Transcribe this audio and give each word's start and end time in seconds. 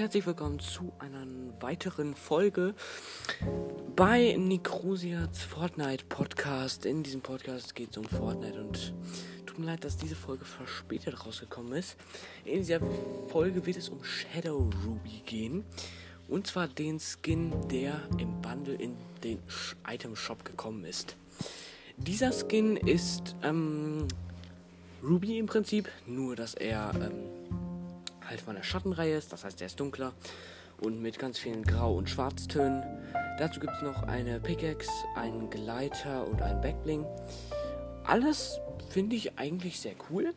herzlich 0.00 0.24
willkommen 0.24 0.58
zu 0.58 0.94
einer 0.98 1.26
weiteren 1.60 2.14
Folge 2.14 2.74
bei 3.96 4.34
Nikrosiats 4.38 5.42
Fortnite 5.42 6.06
Podcast. 6.08 6.86
In 6.86 7.02
diesem 7.02 7.20
Podcast 7.20 7.74
geht 7.74 7.90
es 7.90 7.98
um 7.98 8.06
Fortnite 8.06 8.62
und 8.62 8.94
tut 9.44 9.58
mir 9.58 9.66
leid, 9.66 9.84
dass 9.84 9.98
diese 9.98 10.16
Folge 10.16 10.46
verspätet 10.46 11.26
rausgekommen 11.26 11.74
ist. 11.74 11.98
In 12.46 12.60
dieser 12.60 12.80
Folge 13.28 13.66
wird 13.66 13.76
es 13.76 13.90
um 13.90 14.02
Shadow 14.02 14.70
Ruby 14.86 15.20
gehen. 15.26 15.64
Und 16.28 16.46
zwar 16.46 16.66
den 16.66 16.98
Skin, 16.98 17.52
der 17.68 18.00
im 18.16 18.40
Bundle 18.40 18.76
in 18.76 18.96
den 19.22 19.38
Item 19.86 20.16
Shop 20.16 20.46
gekommen 20.46 20.86
ist. 20.86 21.14
Dieser 21.98 22.32
Skin 22.32 22.78
ist 22.78 23.36
ähm, 23.42 24.08
Ruby 25.02 25.38
im 25.38 25.44
Prinzip, 25.44 25.90
nur 26.06 26.36
dass 26.36 26.54
er 26.54 26.90
ähm, 26.94 27.39
halt 28.30 28.40
von 28.40 28.54
der 28.54 28.62
Schattenreihe 28.62 29.16
ist, 29.16 29.32
das 29.32 29.44
heißt, 29.44 29.60
er 29.60 29.66
ist 29.66 29.78
dunkler 29.80 30.12
und 30.80 31.02
mit 31.02 31.18
ganz 31.18 31.38
vielen 31.38 31.64
Grau- 31.64 31.96
und 31.96 32.08
Schwarztönen. 32.08 32.82
Dazu 33.38 33.60
gibt 33.60 33.72
es 33.74 33.82
noch 33.82 34.04
eine 34.04 34.40
Pickaxe, 34.40 34.90
einen 35.16 35.50
Gleiter 35.50 36.26
und 36.26 36.40
einen 36.40 36.60
Backbling. 36.60 37.04
Alles 38.04 38.60
finde 38.88 39.16
ich 39.16 39.38
eigentlich 39.38 39.80
sehr 39.80 39.94
cool. 40.10 40.32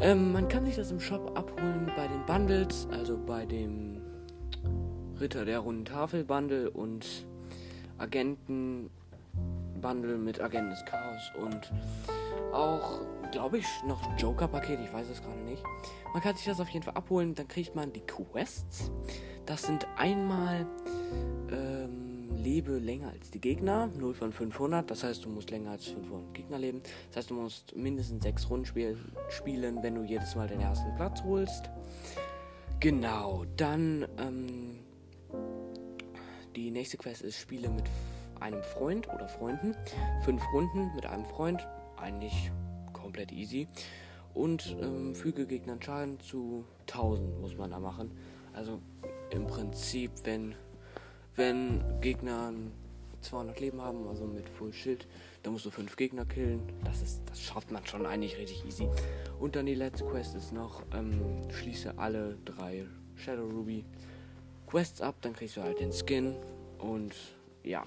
Ähm, 0.00 0.32
man 0.32 0.48
kann 0.48 0.64
sich 0.64 0.76
das 0.76 0.90
im 0.90 1.00
Shop 1.00 1.36
abholen 1.38 1.90
bei 1.94 2.08
den 2.08 2.24
Bundles, 2.26 2.88
also 2.90 3.18
bei 3.18 3.46
dem 3.46 4.00
Ritter 5.20 5.44
der 5.44 5.60
runden 5.60 5.84
Tafel 5.84 6.24
Bundle 6.24 6.70
und 6.70 7.26
Agenten 7.98 8.90
Bundle 9.80 10.16
mit 10.16 10.40
Agenten 10.40 10.70
des 10.70 10.84
Chaos 10.84 11.32
und 11.38 11.72
auch, 12.52 13.00
glaube 13.30 13.58
ich, 13.58 13.66
noch 13.86 14.00
Joker-Paket, 14.18 14.80
ich 14.80 14.92
weiß 14.92 15.08
es 15.08 15.22
gerade 15.22 15.40
nicht. 15.40 15.62
Man 16.12 16.22
kann 16.22 16.36
sich 16.36 16.46
das 16.46 16.60
auf 16.60 16.68
jeden 16.68 16.84
Fall 16.84 16.94
abholen, 16.94 17.34
dann 17.34 17.48
kriegt 17.48 17.74
man 17.74 17.92
die 17.92 18.00
Quests. 18.00 18.90
Das 19.46 19.62
sind 19.62 19.86
einmal 19.96 20.66
ähm, 21.50 22.30
lebe 22.36 22.78
länger 22.78 23.10
als 23.10 23.30
die 23.30 23.40
Gegner, 23.40 23.88
0 23.98 24.14
von 24.14 24.32
500, 24.32 24.90
das 24.90 25.04
heißt, 25.04 25.24
du 25.24 25.28
musst 25.28 25.50
länger 25.50 25.72
als 25.72 25.86
500 25.86 26.34
Gegner 26.34 26.58
leben. 26.58 26.82
Das 27.08 27.18
heißt, 27.18 27.30
du 27.30 27.34
musst 27.34 27.76
mindestens 27.76 28.22
6 28.22 28.50
Runden 28.50 28.66
spiel 28.66 28.98
spielen, 29.28 29.82
wenn 29.82 29.94
du 29.94 30.02
jedes 30.02 30.34
Mal 30.34 30.48
den 30.48 30.60
ersten 30.60 30.94
Platz 30.96 31.22
holst. 31.22 31.70
Genau, 32.80 33.44
dann 33.56 34.06
ähm, 34.18 34.78
die 36.56 36.70
nächste 36.70 36.96
Quest 36.96 37.22
ist 37.22 37.38
Spiele 37.38 37.68
mit 37.68 37.84
einem 38.40 38.62
Freund 38.62 39.08
oder 39.08 39.28
Freunden. 39.28 39.74
Fünf 40.24 40.42
Runden 40.52 40.94
mit 40.94 41.06
einem 41.06 41.24
Freund, 41.24 41.66
eigentlich 41.96 42.50
komplett 42.92 43.32
easy. 43.32 43.68
Und 44.34 44.76
ähm, 44.80 45.14
füge 45.14 45.46
Gegnern 45.46 45.82
Schaden 45.82 46.20
zu 46.20 46.64
1000 46.82 47.40
muss 47.40 47.56
man 47.56 47.70
da 47.70 47.80
machen. 47.80 48.10
Also 48.52 48.80
im 49.30 49.46
Prinzip, 49.46 50.10
wenn, 50.24 50.54
wenn 51.36 51.82
Gegner 52.00 52.52
200 53.22 53.60
Leben 53.60 53.82
haben, 53.82 54.08
also 54.08 54.24
mit 54.24 54.48
Full 54.48 54.72
Schild, 54.72 55.06
dann 55.42 55.52
musst 55.52 55.66
du 55.66 55.70
5 55.70 55.96
Gegner 55.96 56.24
killen. 56.24 56.60
Das, 56.84 57.02
ist, 57.02 57.22
das 57.26 57.40
schafft 57.40 57.70
man 57.70 57.84
schon 57.86 58.06
eigentlich 58.06 58.38
richtig 58.38 58.64
easy. 58.66 58.88
Und 59.38 59.56
dann 59.56 59.66
die 59.66 59.74
letzte 59.74 60.04
Quest 60.04 60.34
ist 60.34 60.52
noch, 60.52 60.82
ähm, 60.94 61.50
schließe 61.50 61.98
alle 61.98 62.38
drei 62.44 62.86
Shadow 63.16 63.46
Ruby 63.46 63.84
Quests 64.66 65.00
ab, 65.00 65.16
dann 65.20 65.32
kriegst 65.32 65.56
du 65.56 65.62
halt 65.62 65.80
den 65.80 65.92
Skin 65.92 66.36
und 66.78 67.14
ja. 67.64 67.84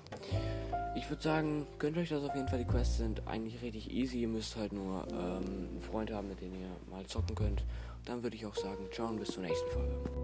Ich 0.96 1.10
würde 1.10 1.24
sagen, 1.24 1.66
gönnt 1.80 1.98
euch 1.98 2.10
das 2.10 2.24
auf 2.24 2.36
jeden 2.36 2.48
Fall. 2.48 2.60
Die 2.60 2.66
Quests 2.66 2.98
sind 2.98 3.28
eigentlich 3.28 3.62
richtig 3.62 3.92
easy. 3.92 4.22
Ihr 4.22 4.28
müsst 4.28 4.56
halt 4.56 4.74
nur 4.74 5.08
ähm, 5.10 5.18
einen 5.18 5.82
Freund 5.82 6.12
haben, 6.12 6.30
mit 6.30 6.42
dem 6.42 6.54
ihr 6.54 6.70
mal 6.90 7.06
zocken 7.06 7.36
könnt. 7.36 7.62
Und 7.62 8.10
dann 8.10 8.24
würde 8.24 8.36
ich 8.36 8.46
auch 8.46 8.56
sagen, 8.56 8.88
ciao 8.92 9.08
und 9.08 9.20
bis 9.20 9.30
zur 9.30 9.44
nächsten 9.44 9.70
Folge. 9.72 10.23